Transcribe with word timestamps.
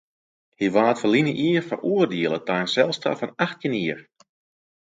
Hy 0.59 0.67
waard 0.75 0.97
ferline 1.01 1.31
jier 1.39 1.65
feroardiele 1.69 2.39
ta 2.45 2.55
in 2.63 2.71
selstraf 2.75 3.19
fan 3.21 3.37
achttjin 3.45 3.75
jier. 3.81 3.99